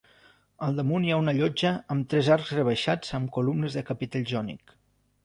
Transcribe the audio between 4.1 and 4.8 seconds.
jònic.